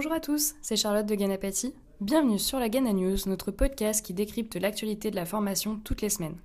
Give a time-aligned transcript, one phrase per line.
[0.00, 1.74] Bonjour à tous, c'est Charlotte de Ganapati.
[2.00, 6.08] Bienvenue sur la Gana News, notre podcast qui décrypte l'actualité de la formation toutes les
[6.08, 6.38] semaines.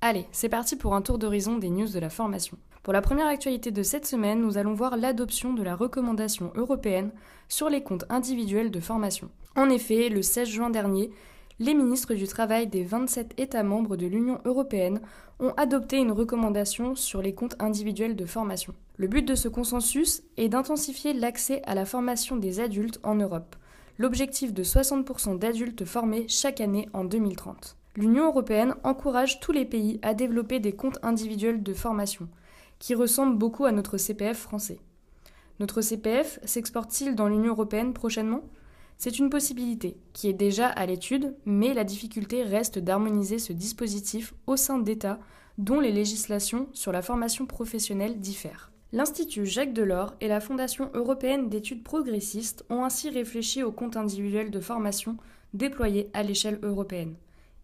[0.00, 2.58] Allez, c'est parti pour un tour d'horizon des news de la formation.
[2.82, 7.12] Pour la première actualité de cette semaine, nous allons voir l'adoption de la recommandation européenne
[7.48, 9.30] sur les comptes individuels de formation.
[9.54, 11.12] En effet, le 16 juin dernier,
[11.60, 15.00] les ministres du Travail des 27 États membres de l'Union européenne
[15.38, 18.74] ont adopté une recommandation sur les comptes individuels de formation.
[18.98, 23.54] Le but de ce consensus est d'intensifier l'accès à la formation des adultes en Europe,
[23.98, 27.76] l'objectif de 60% d'adultes formés chaque année en 2030.
[27.96, 32.28] L'Union européenne encourage tous les pays à développer des comptes individuels de formation,
[32.78, 34.78] qui ressemblent beaucoup à notre CPF français.
[35.60, 38.42] Notre CPF s'exporte-t-il dans l'Union européenne prochainement?
[38.96, 44.32] C'est une possibilité qui est déjà à l'étude, mais la difficulté reste d'harmoniser ce dispositif
[44.46, 45.20] au sein d'États
[45.58, 48.72] dont les législations sur la formation professionnelle diffèrent.
[48.92, 54.50] L'Institut Jacques Delors et la Fondation européenne d'études progressistes ont ainsi réfléchi au compte individuel
[54.50, 55.16] de formation
[55.54, 57.16] déployé à l'échelle européenne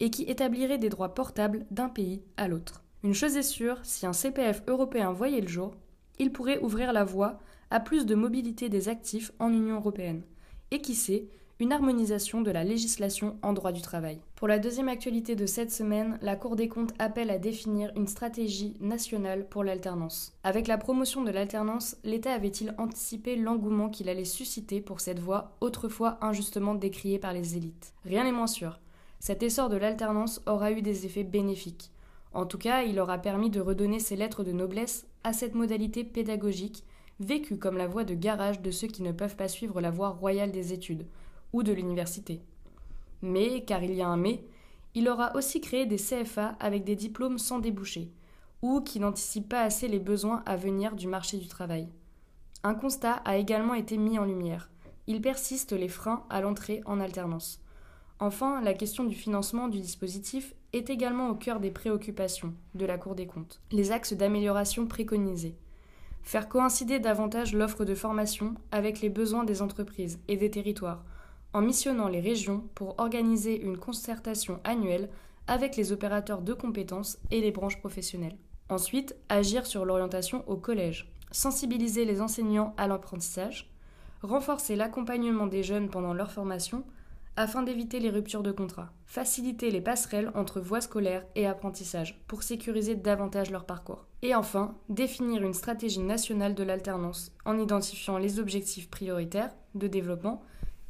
[0.00, 2.82] et qui établirait des droits portables d'un pays à l'autre.
[3.04, 5.74] Une chose est sûre, si un CPF européen voyait le jour,
[6.18, 7.38] il pourrait ouvrir la voie
[7.70, 10.22] à plus de mobilité des actifs en Union européenne
[10.70, 11.26] et qui sait,
[11.60, 14.18] une harmonisation de la législation en droit du travail.
[14.34, 18.06] Pour la deuxième actualité de cette semaine, la Cour des comptes appelle à définir une
[18.06, 20.32] stratégie nationale pour l'alternance.
[20.42, 25.52] Avec la promotion de l'alternance, l'État avait-il anticipé l'engouement qu'il allait susciter pour cette voie
[25.60, 27.92] autrefois injustement décriée par les élites?
[28.06, 28.80] Rien n'est moins sûr.
[29.18, 31.90] Cet essor de l'alternance aura eu des effets bénéfiques.
[32.32, 36.04] En tout cas, il aura permis de redonner ses lettres de noblesse à cette modalité
[36.04, 36.84] pédagogique
[37.20, 40.08] vécu comme la voie de garage de ceux qui ne peuvent pas suivre la voie
[40.08, 41.06] royale des études,
[41.52, 42.42] ou de l'université.
[43.22, 44.44] Mais, car il y a un mais,
[44.94, 48.10] il aura aussi créé des CFA avec des diplômes sans débouché,
[48.62, 51.88] ou qui n'anticipent pas assez les besoins à venir du marché du travail.
[52.62, 54.70] Un constat a également été mis en lumière.
[55.06, 57.60] Il persiste les freins à l'entrée en alternance.
[58.18, 62.98] Enfin, la question du financement du dispositif est également au cœur des préoccupations de la
[62.98, 63.60] Cour des comptes.
[63.72, 65.56] Les axes d'amélioration préconisés
[66.22, 71.04] faire coïncider davantage l'offre de formation avec les besoins des entreprises et des territoires,
[71.52, 75.08] en missionnant les régions pour organiser une concertation annuelle
[75.46, 78.36] avec les opérateurs de compétences et les branches professionnelles.
[78.68, 83.68] Ensuite, agir sur l'orientation au collège, sensibiliser les enseignants à l'apprentissage,
[84.22, 86.84] renforcer l'accompagnement des jeunes pendant leur formation
[87.36, 92.42] afin d'éviter les ruptures de contrat, faciliter les passerelles entre voies scolaires et apprentissage pour
[92.42, 94.04] sécuriser davantage leur parcours.
[94.22, 100.42] Et enfin, définir une stratégie nationale de l'alternance en identifiant les objectifs prioritaires de développement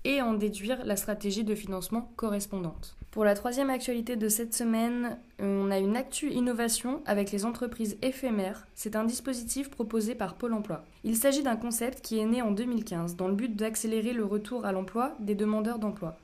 [0.05, 2.97] et en déduire la stratégie de financement correspondante.
[3.11, 7.97] Pour la troisième actualité de cette semaine, on a une actu innovation avec les entreprises
[8.03, 8.69] éphémères.
[8.77, 10.85] C'est un dispositif proposé par Pôle Emploi.
[11.03, 14.65] Il s'agit d'un concept qui est né en 2015 dans le but d'accélérer le retour
[14.65, 16.17] à l'emploi des demandeurs d'emploi.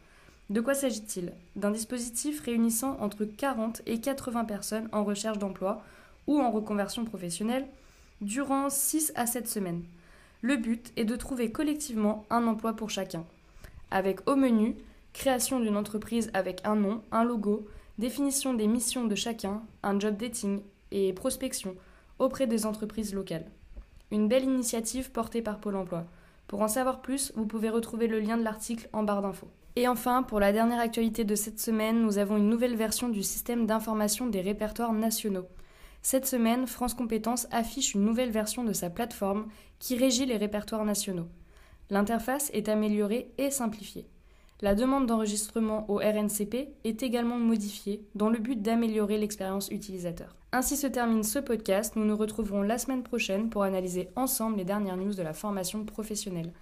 [0.49, 1.33] De quoi s'agit-il?
[1.57, 5.83] D'un dispositif réunissant entre 40 et 80 personnes en recherche d'emploi
[6.29, 7.67] ou en reconversion professionnelle
[8.21, 9.83] durant 6 à 7 semaines.
[10.41, 13.25] Le but est de trouver collectivement un emploi pour chacun,
[13.91, 14.77] avec au menu
[15.13, 17.67] création d'une entreprise avec un nom, un logo,
[17.99, 20.61] définition des missions de chacun, un job dating
[20.91, 21.75] et prospection
[22.19, 23.47] auprès des entreprises locales.
[24.11, 26.05] Une belle initiative portée par Pôle Emploi.
[26.47, 29.49] Pour en savoir plus, vous pouvez retrouver le lien de l'article en barre d'infos.
[29.75, 33.23] Et enfin, pour la dernière actualité de cette semaine, nous avons une nouvelle version du
[33.23, 35.47] système d'information des répertoires nationaux.
[36.03, 39.49] Cette semaine, France Compétences affiche une nouvelle version de sa plateforme
[39.79, 41.27] qui régit les répertoires nationaux.
[41.91, 44.07] L'interface est améliorée et simplifiée.
[44.63, 50.35] La demande d'enregistrement au RNCP est également modifiée dans le but d'améliorer l'expérience utilisateur.
[50.53, 51.95] Ainsi se termine ce podcast.
[51.95, 55.85] Nous nous retrouverons la semaine prochaine pour analyser ensemble les dernières news de la formation
[55.85, 56.53] professionnelle.